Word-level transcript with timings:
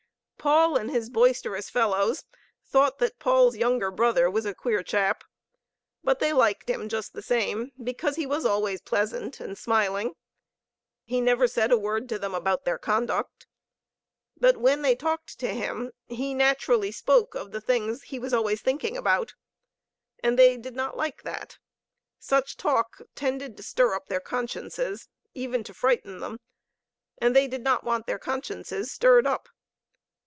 Paul 0.43 0.75
and 0.75 0.89
his 0.89 1.11
boisterous 1.11 1.69
fellows 1.69 2.25
thought 2.65 2.97
that 2.97 3.19
Paul's 3.19 3.55
younger 3.57 3.91
brother 3.91 4.27
was 4.27 4.43
a 4.47 4.55
queer 4.55 4.81
chap. 4.81 5.23
But 6.03 6.17
they 6.17 6.33
liked 6.33 6.67
him, 6.67 6.89
just 6.89 7.13
the 7.13 7.21
same, 7.21 7.73
because 7.83 8.15
he 8.15 8.25
was 8.25 8.43
always 8.43 8.81
pleasant 8.81 9.39
and 9.39 9.55
smiling. 9.55 10.15
He 11.03 11.21
never 11.21 11.47
said 11.47 11.71
a 11.71 11.77
word 11.77 12.09
to 12.09 12.17
them 12.17 12.33
about 12.33 12.65
their 12.65 12.79
conduct. 12.79 13.45
But 14.35 14.57
when 14.57 14.81
they 14.81 14.95
talked 14.95 15.37
to 15.41 15.49
him, 15.53 15.91
he 16.07 16.33
naturally 16.33 16.91
spoke 16.91 17.35
of 17.35 17.51
the 17.51 17.61
things 17.61 18.01
he 18.01 18.17
was 18.17 18.33
always 18.33 18.63
thinking 18.63 18.97
about. 18.97 19.35
And 20.23 20.39
they 20.39 20.57
did 20.57 20.75
not 20.75 20.97
like 20.97 21.21
that. 21.21 21.59
Such 22.17 22.57
talk 22.57 22.99
tended 23.13 23.55
to 23.57 23.61
stir 23.61 23.93
up 23.93 24.07
their 24.07 24.19
consciences, 24.19 25.07
even 25.35 25.63
to 25.65 25.71
frighten 25.75 26.19
them. 26.19 26.39
And 27.19 27.35
they 27.35 27.47
did 27.47 27.61
not 27.61 27.83
want 27.83 28.07
their 28.07 28.17
con 28.17 28.41
sciences 28.41 28.89
stirred 28.89 29.27
up. 29.27 29.47